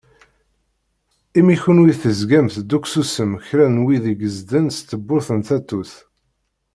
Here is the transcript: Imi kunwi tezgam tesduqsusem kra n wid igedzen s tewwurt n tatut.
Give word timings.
Imi 1.39 1.55
kunwi 1.61 1.91
tezgam 2.01 2.47
tesduqsusem 2.53 3.31
kra 3.45 3.65
n 3.73 3.77
wid 3.83 4.05
igedzen 4.13 4.67
s 4.75 4.77
tewwurt 4.79 5.29
n 5.37 5.39
tatut. 5.47 5.91